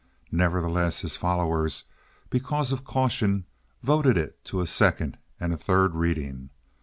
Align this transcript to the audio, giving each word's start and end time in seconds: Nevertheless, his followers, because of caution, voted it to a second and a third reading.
Nevertheless, 0.31 1.01
his 1.01 1.15
followers, 1.15 1.83
because 2.31 2.71
of 2.71 2.83
caution, 2.83 3.45
voted 3.83 4.17
it 4.17 4.43
to 4.45 4.59
a 4.59 4.65
second 4.65 5.15
and 5.39 5.53
a 5.53 5.57
third 5.57 5.93
reading. 5.93 6.49